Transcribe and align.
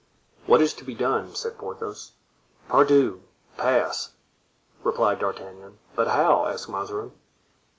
"What 0.47 0.63
is 0.63 0.73
to 0.73 0.83
be 0.83 0.95
done?" 0.95 1.35
said 1.35 1.59
Porthos. 1.59 2.13
"Pardieu! 2.67 3.21
pass," 3.55 4.13
replied 4.83 5.19
D'Artagnan. 5.19 5.77
"But 5.95 6.07
how?" 6.07 6.47
asked 6.47 6.67
Mazarin. 6.67 7.11